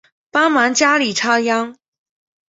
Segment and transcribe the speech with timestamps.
[0.31, 1.75] 帮忙家里插秧